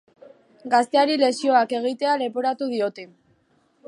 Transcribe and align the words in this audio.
Gazteari 0.73 1.17
lesioak 1.23 1.75
egitea 1.81 2.15
leporatu 2.23 2.71
diote. 2.73 3.07